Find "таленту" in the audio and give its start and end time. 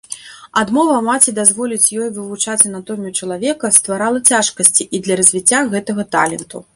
6.17-6.63